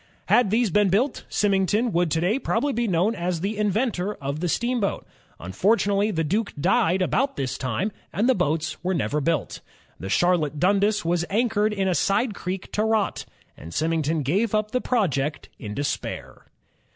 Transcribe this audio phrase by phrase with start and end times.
[0.29, 4.39] Had these been built, Symington would to day probably be known as the inventor of
[4.39, 5.05] the steamboat.
[5.39, 9.61] Unfortimately the Duke died about this time, and the boats were never built.
[9.99, 13.25] The Charlotte Dundas was anchored in a side creek to rot,
[13.55, 16.47] and Symington gave up the project in despair.